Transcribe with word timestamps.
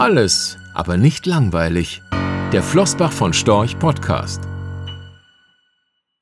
Alles, 0.00 0.56
aber 0.72 0.96
nicht 0.96 1.26
langweilig. 1.26 2.00
Der 2.52 2.62
Flossbach 2.62 3.12
von 3.12 3.34
Storch 3.34 3.78
Podcast. 3.78 4.40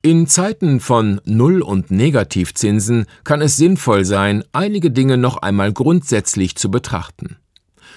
In 0.01 0.27
Zeiten 0.27 0.81
von 0.81 1.21
Null- 1.23 1.61
und 1.61 1.89
Negativzinsen 1.89 3.05
kann 3.23 3.41
es 3.41 3.55
sinnvoll 3.55 4.03
sein, 4.03 4.43
einige 4.51 4.91
Dinge 4.91 5.15
noch 5.15 5.37
einmal 5.37 5.71
grundsätzlich 5.71 6.57
zu 6.57 6.69
betrachten. 6.69 7.37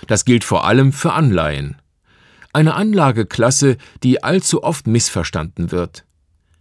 Das 0.07 0.25
gilt 0.25 0.45
vor 0.45 0.67
allem 0.67 0.93
für 0.93 1.15
Anleihen. 1.15 1.75
Eine 2.53 2.75
Anlageklasse, 2.75 3.77
die 4.05 4.23
allzu 4.23 4.63
oft 4.63 4.87
missverstanden 4.87 5.73
wird. 5.73 6.05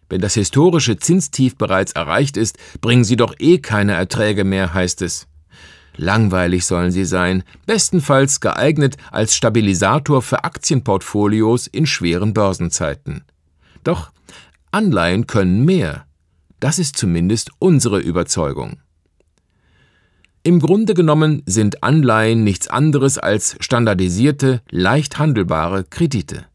Wenn 0.09 0.21
das 0.21 0.33
historische 0.33 0.97
Zinstief 0.97 1.57
bereits 1.57 1.91
erreicht 1.91 2.37
ist, 2.37 2.57
bringen 2.81 3.03
sie 3.03 3.17
doch 3.17 3.35
eh 3.37 3.59
keine 3.59 3.93
Erträge 3.93 4.45
mehr, 4.45 4.73
heißt 4.73 5.03
es. 5.03 5.27
Langweilig 5.97 6.65
sollen 6.65 6.91
sie 6.91 7.05
sein, 7.05 7.43
bestenfalls 7.65 8.39
geeignet 8.39 8.97
als 9.11 9.35
Stabilisator 9.35 10.21
für 10.21 10.43
Aktienportfolios 10.43 11.67
in 11.67 11.85
schweren 11.85 12.33
Börsenzeiten. 12.33 13.23
Doch 13.83 14.11
Anleihen 14.71 15.27
können 15.27 15.65
mehr. 15.65 16.05
Das 16.59 16.79
ist 16.79 16.95
zumindest 16.95 17.51
unsere 17.59 17.99
Überzeugung. 17.99 18.77
Im 20.43 20.59
Grunde 20.59 20.93
genommen 20.93 21.43
sind 21.45 21.83
Anleihen 21.83 22.43
nichts 22.43 22.67
anderes 22.67 23.17
als 23.17 23.57
standardisierte, 23.59 24.61
leicht 24.71 25.19
handelbare 25.19 25.83
Kredite. 25.83 26.45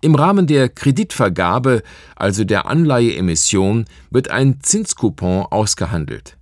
Im 0.00 0.16
Rahmen 0.16 0.46
der 0.46 0.68
Kreditvergabe, 0.68 1.82
also 2.16 2.44
der 2.44 2.66
Anleiheemission, 2.66 3.84
wird 4.10 4.28
ein 4.30 4.60
Zinscoupon 4.60 5.46
ausgehandelt. 5.46 6.36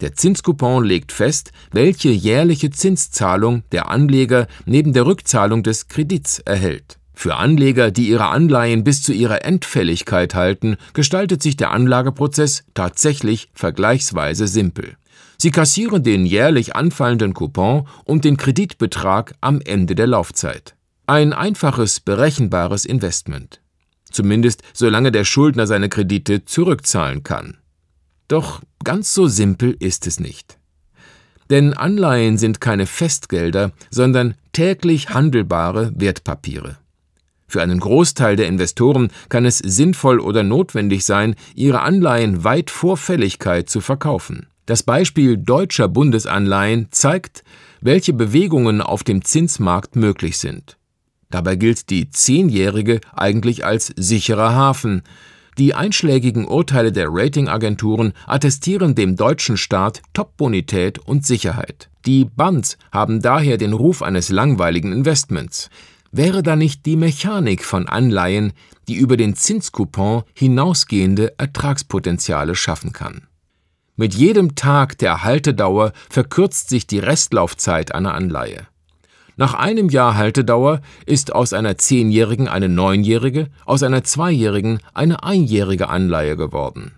Der 0.00 0.14
Zinscoupon 0.14 0.84
legt 0.84 1.12
fest, 1.12 1.52
welche 1.72 2.08
jährliche 2.08 2.70
Zinszahlung 2.70 3.64
der 3.70 3.90
Anleger 3.90 4.46
neben 4.64 4.92
der 4.92 5.04
Rückzahlung 5.04 5.62
des 5.62 5.88
Kredits 5.88 6.38
erhält. 6.38 6.98
Für 7.12 7.36
Anleger, 7.36 7.90
die 7.90 8.08
ihre 8.08 8.28
Anleihen 8.28 8.82
bis 8.82 9.02
zu 9.02 9.12
ihrer 9.12 9.44
Endfälligkeit 9.44 10.34
halten, 10.34 10.76
gestaltet 10.94 11.42
sich 11.42 11.54
der 11.54 11.70
Anlageprozess 11.70 12.64
tatsächlich 12.72 13.50
vergleichsweise 13.52 14.46
simpel. 14.46 14.96
Sie 15.36 15.50
kassieren 15.50 16.02
den 16.02 16.24
jährlich 16.24 16.76
anfallenden 16.76 17.34
Coupon 17.34 17.86
und 18.04 18.24
den 18.24 18.38
Kreditbetrag 18.38 19.34
am 19.42 19.60
Ende 19.60 19.94
der 19.94 20.06
Laufzeit. 20.06 20.76
Ein 21.06 21.34
einfaches, 21.34 22.00
berechenbares 22.00 22.86
Investment. 22.86 23.60
Zumindest 24.10 24.62
solange 24.72 25.12
der 25.12 25.24
Schuldner 25.24 25.66
seine 25.66 25.90
Kredite 25.90 26.46
zurückzahlen 26.46 27.22
kann. 27.22 27.59
Doch 28.30 28.62
ganz 28.84 29.12
so 29.12 29.26
simpel 29.26 29.76
ist 29.80 30.06
es 30.06 30.20
nicht. 30.20 30.56
Denn 31.50 31.74
Anleihen 31.74 32.38
sind 32.38 32.60
keine 32.60 32.86
Festgelder, 32.86 33.72
sondern 33.90 34.34
täglich 34.52 35.10
handelbare 35.10 35.90
Wertpapiere. 35.96 36.78
Für 37.48 37.60
einen 37.60 37.80
Großteil 37.80 38.36
der 38.36 38.46
Investoren 38.46 39.10
kann 39.28 39.44
es 39.44 39.58
sinnvoll 39.58 40.20
oder 40.20 40.44
notwendig 40.44 41.04
sein, 41.04 41.34
ihre 41.56 41.80
Anleihen 41.80 42.44
weit 42.44 42.70
vor 42.70 42.96
Fälligkeit 42.96 43.68
zu 43.68 43.80
verkaufen. 43.80 44.46
Das 44.64 44.84
Beispiel 44.84 45.36
deutscher 45.36 45.88
Bundesanleihen 45.88 46.86
zeigt, 46.92 47.42
welche 47.80 48.12
Bewegungen 48.12 48.80
auf 48.80 49.02
dem 49.02 49.24
Zinsmarkt 49.24 49.96
möglich 49.96 50.38
sind. 50.38 50.76
Dabei 51.30 51.56
gilt 51.56 51.90
die 51.90 52.10
Zehnjährige 52.10 53.00
eigentlich 53.12 53.64
als 53.64 53.92
sicherer 53.96 54.54
Hafen, 54.54 55.02
die 55.58 55.74
einschlägigen 55.74 56.46
Urteile 56.46 56.92
der 56.92 57.08
Ratingagenturen 57.10 58.12
attestieren 58.26 58.94
dem 58.94 59.16
deutschen 59.16 59.56
Staat 59.56 60.02
Top-Bonität 60.12 60.98
und 60.98 61.26
Sicherheit. 61.26 61.90
Die 62.06 62.24
Bonds 62.24 62.78
haben 62.92 63.20
daher 63.20 63.58
den 63.58 63.72
Ruf 63.72 64.02
eines 64.02 64.30
langweiligen 64.30 64.92
Investments. 64.92 65.68
Wäre 66.12 66.42
da 66.42 66.56
nicht 66.56 66.86
die 66.86 66.96
Mechanik 66.96 67.64
von 67.64 67.88
Anleihen, 67.88 68.52
die 68.88 68.96
über 68.96 69.16
den 69.16 69.36
Zinscoupon 69.36 70.22
hinausgehende 70.34 71.38
Ertragspotenziale 71.38 72.54
schaffen 72.54 72.92
kann? 72.92 73.26
Mit 73.96 74.14
jedem 74.14 74.54
Tag 74.54 74.98
der 74.98 75.24
Haltedauer 75.24 75.92
verkürzt 76.08 76.70
sich 76.70 76.86
die 76.86 77.00
Restlaufzeit 77.00 77.94
einer 77.94 78.14
Anleihe. 78.14 78.66
Nach 79.40 79.54
einem 79.54 79.88
Jahr 79.88 80.18
Haltedauer 80.18 80.82
ist 81.06 81.34
aus 81.34 81.54
einer 81.54 81.78
zehnjährigen 81.78 82.46
eine 82.46 82.68
neunjährige, 82.68 83.48
aus 83.64 83.82
einer 83.82 84.04
zweijährigen 84.04 84.80
eine 84.92 85.22
einjährige 85.22 85.88
Anleihe 85.88 86.36
geworden. 86.36 86.92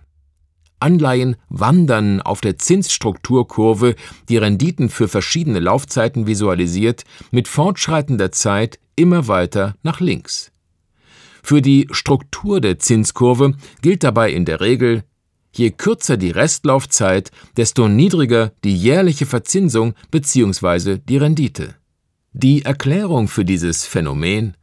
Anleihen 0.80 1.36
wandern 1.48 2.20
auf 2.20 2.40
der 2.40 2.58
Zinsstrukturkurve, 2.58 3.94
die 4.28 4.38
Renditen 4.38 4.88
für 4.88 5.06
verschiedene 5.06 5.60
Laufzeiten 5.60 6.26
visualisiert, 6.26 7.04
mit 7.30 7.46
fortschreitender 7.46 8.32
Zeit 8.32 8.80
immer 8.96 9.28
weiter 9.28 9.76
nach 9.84 10.00
links. 10.00 10.50
Für 11.44 11.62
die 11.62 11.86
Struktur 11.92 12.60
der 12.60 12.80
Zinskurve 12.80 13.54
gilt 13.82 14.02
dabei 14.02 14.32
in 14.32 14.46
der 14.46 14.60
Regel, 14.60 15.04
je 15.54 15.70
kürzer 15.70 16.16
die 16.16 16.32
Restlaufzeit, 16.32 17.30
desto 17.56 17.86
niedriger 17.86 18.50
die 18.64 18.76
jährliche 18.76 19.26
Verzinsung 19.26 19.94
bzw. 20.10 20.98
die 20.98 21.18
Rendite. 21.18 21.76
Die 22.32 22.64
Erklärung 22.64 23.28
für 23.28 23.44
dieses 23.44 23.86
Phänomen 23.86 24.56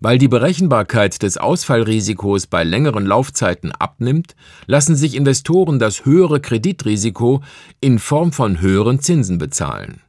weil 0.00 0.18
die 0.18 0.28
Berechenbarkeit 0.28 1.22
des 1.22 1.36
Ausfallrisikos 1.36 2.46
bei 2.46 2.64
längeren 2.64 3.06
Laufzeiten 3.06 3.70
abnimmt, 3.72 4.34
lassen 4.66 4.96
sich 4.96 5.14
Investoren 5.14 5.78
das 5.78 6.04
höhere 6.06 6.40
Kreditrisiko 6.40 7.42
in 7.80 7.98
Form 7.98 8.32
von 8.32 8.60
höheren 8.60 9.00
Zinsen 9.00 9.38
bezahlen. 9.38 10.00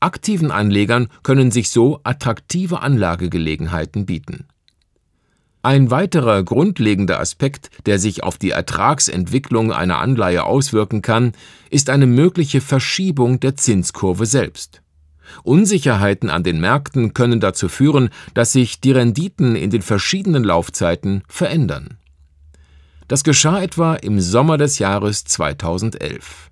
Aktiven 0.00 0.52
Anlegern 0.52 1.08
können 1.24 1.50
sich 1.50 1.70
so 1.70 1.98
attraktive 2.04 2.80
Anlagegelegenheiten 2.80 4.06
bieten. 4.06 4.46
Ein 5.62 5.90
weiterer 5.90 6.44
grundlegender 6.44 7.18
Aspekt, 7.18 7.70
der 7.86 7.98
sich 7.98 8.22
auf 8.22 8.38
die 8.38 8.50
Ertragsentwicklung 8.50 9.72
einer 9.72 9.98
Anleihe 9.98 10.44
auswirken 10.44 11.02
kann, 11.02 11.32
ist 11.68 11.90
eine 11.90 12.06
mögliche 12.06 12.60
Verschiebung 12.60 13.40
der 13.40 13.56
Zinskurve 13.56 14.24
selbst. 14.24 14.82
Unsicherheiten 15.42 16.30
an 16.30 16.42
den 16.42 16.60
Märkten 16.60 17.14
können 17.14 17.40
dazu 17.40 17.68
führen, 17.68 18.10
dass 18.34 18.52
sich 18.52 18.80
die 18.80 18.92
Renditen 18.92 19.56
in 19.56 19.70
den 19.70 19.82
verschiedenen 19.82 20.44
Laufzeiten 20.44 21.22
verändern. 21.28 21.98
Das 23.08 23.24
geschah 23.24 23.62
etwa 23.62 23.94
im 23.94 24.20
Sommer 24.20 24.58
des 24.58 24.78
Jahres 24.78 25.24
2011. 25.24 26.50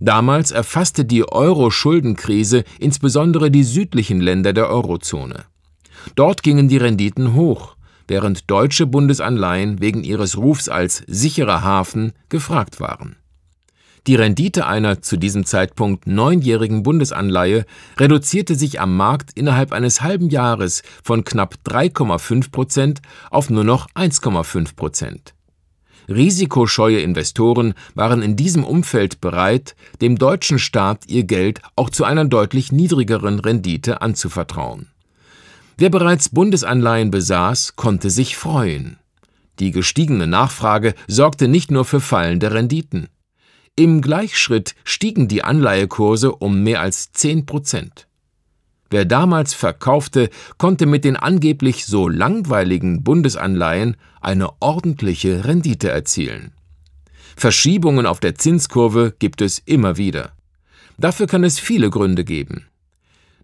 Damals 0.00 0.50
erfasste 0.50 1.04
die 1.04 1.30
Euro-Schuldenkrise 1.30 2.64
insbesondere 2.80 3.52
die 3.52 3.62
südlichen 3.62 4.20
Länder 4.20 4.52
der 4.52 4.68
Eurozone. 4.68 5.44
Dort 6.16 6.42
gingen 6.42 6.68
die 6.68 6.78
Renditen 6.78 7.34
hoch, 7.34 7.76
während 8.08 8.50
deutsche 8.50 8.86
Bundesanleihen 8.86 9.80
wegen 9.80 10.02
ihres 10.02 10.36
Rufs 10.36 10.68
als 10.68 11.04
sicherer 11.06 11.62
Hafen 11.62 12.12
gefragt 12.28 12.80
waren. 12.80 13.16
Die 14.08 14.16
Rendite 14.16 14.66
einer 14.66 15.00
zu 15.00 15.16
diesem 15.16 15.46
Zeitpunkt 15.46 16.08
neunjährigen 16.08 16.82
Bundesanleihe 16.82 17.64
reduzierte 17.98 18.56
sich 18.56 18.80
am 18.80 18.96
Markt 18.96 19.30
innerhalb 19.36 19.72
eines 19.72 20.02
halben 20.02 20.28
Jahres 20.28 20.82
von 21.04 21.22
knapp 21.22 21.54
3,5 21.64 22.50
Prozent 22.50 23.02
auf 23.30 23.48
nur 23.48 23.62
noch 23.62 23.88
1,5 23.90 24.74
Prozent. 24.74 25.34
Risikoscheue 26.08 27.00
Investoren 27.00 27.74
waren 27.94 28.22
in 28.22 28.34
diesem 28.34 28.64
Umfeld 28.64 29.20
bereit, 29.20 29.76
dem 30.00 30.18
deutschen 30.18 30.58
Staat 30.58 31.06
ihr 31.06 31.22
Geld 31.22 31.62
auch 31.76 31.88
zu 31.88 32.04
einer 32.04 32.24
deutlich 32.24 32.72
niedrigeren 32.72 33.38
Rendite 33.38 34.02
anzuvertrauen. 34.02 34.88
Wer 35.78 35.90
bereits 35.90 36.28
Bundesanleihen 36.28 37.12
besaß, 37.12 37.76
konnte 37.76 38.10
sich 38.10 38.36
freuen. 38.36 38.98
Die 39.60 39.70
gestiegene 39.70 40.26
Nachfrage 40.26 40.94
sorgte 41.06 41.46
nicht 41.46 41.70
nur 41.70 41.84
für 41.84 42.00
fallende 42.00 42.52
Renditen. 42.52 43.08
Im 43.74 44.02
Gleichschritt 44.02 44.74
stiegen 44.84 45.28
die 45.28 45.44
Anleihekurse 45.44 46.32
um 46.32 46.62
mehr 46.62 46.82
als 46.82 47.12
10 47.12 47.46
Prozent. 47.46 48.06
Wer 48.90 49.06
damals 49.06 49.54
verkaufte, 49.54 50.28
konnte 50.58 50.84
mit 50.84 51.04
den 51.04 51.16
angeblich 51.16 51.86
so 51.86 52.06
langweiligen 52.06 53.02
Bundesanleihen 53.02 53.96
eine 54.20 54.50
ordentliche 54.60 55.46
Rendite 55.46 55.88
erzielen. 55.88 56.52
Verschiebungen 57.34 58.04
auf 58.04 58.20
der 58.20 58.34
Zinskurve 58.34 59.14
gibt 59.18 59.40
es 59.40 59.58
immer 59.58 59.96
wieder. 59.96 60.32
Dafür 60.98 61.26
kann 61.26 61.42
es 61.42 61.58
viele 61.58 61.88
Gründe 61.88 62.24
geben. 62.24 62.66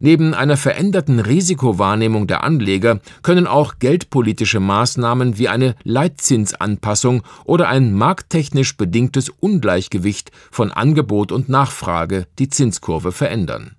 Neben 0.01 0.33
einer 0.33 0.57
veränderten 0.57 1.19
Risikowahrnehmung 1.19 2.29
der 2.29 2.45
Anleger 2.45 3.01
können 3.23 3.49
auch 3.49 3.81
geldpolitische 3.81 4.61
Maßnahmen 4.61 5.39
wie 5.39 5.49
eine 5.49 5.75
Leitzinsanpassung 5.83 7.23
oder 7.45 7.69
ein 7.69 7.93
markttechnisch 7.93 8.77
bedingtes 8.77 9.29
Ungleichgewicht 9.29 10.31
von 10.53 10.71
Angebot 10.71 11.33
und 11.33 11.49
Nachfrage 11.49 12.27
die 12.39 12.49
Zinskurve 12.49 13.11
verändern. 13.11 13.73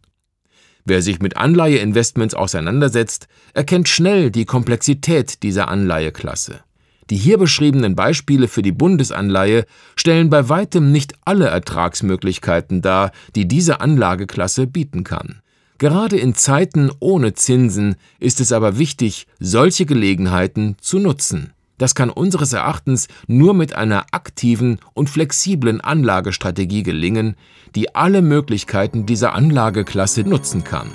Wer 0.83 1.01
sich 1.01 1.19
mit 1.19 1.37
Anleiheinvestments 1.37 2.33
auseinandersetzt, 2.33 3.27
erkennt 3.53 3.87
schnell 3.87 4.31
die 4.31 4.45
Komplexität 4.45 5.43
dieser 5.43 5.69
Anleiheklasse. 5.69 6.61
Die 7.09 7.17
hier 7.17 7.37
beschriebenen 7.37 7.95
Beispiele 7.95 8.47
für 8.47 8.61
die 8.61 8.71
Bundesanleihe 8.71 9.65
stellen 9.95 10.29
bei 10.29 10.49
weitem 10.49 10.91
nicht 10.91 11.13
alle 11.25 11.47
Ertragsmöglichkeiten 11.47 12.81
dar, 12.81 13.11
die 13.35 13.47
diese 13.47 13.81
Anlageklasse 13.81 14.67
bieten 14.67 15.03
kann. 15.03 15.41
Gerade 15.79 16.17
in 16.17 16.35
Zeiten 16.35 16.91
ohne 16.99 17.33
Zinsen 17.35 17.95
ist 18.19 18.41
es 18.41 18.51
aber 18.51 18.77
wichtig, 18.77 19.27
solche 19.39 19.85
Gelegenheiten 19.85 20.75
zu 20.81 20.99
nutzen. 20.99 21.53
Das 21.77 21.95
kann 21.95 22.09
unseres 22.09 22.51
Erachtens 22.51 23.07
nur 23.27 23.53
mit 23.53 23.73
einer 23.73 24.07
aktiven 24.11 24.79
und 24.93 25.09
flexiblen 25.09 25.79
Anlagestrategie 25.79 26.83
gelingen, 26.83 27.37
die 27.75 27.95
alle 27.95 28.21
Möglichkeiten 28.21 29.05
dieser 29.05 29.33
Anlageklasse 29.33 30.23
nutzen 30.23 30.65
kann. 30.65 30.91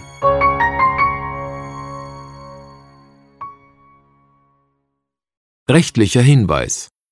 Rechtlicher 5.66 6.20
Hinweis 6.20 6.90